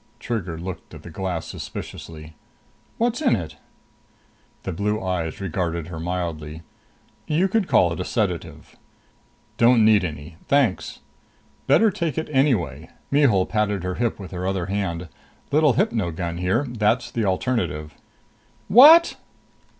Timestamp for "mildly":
5.99-6.63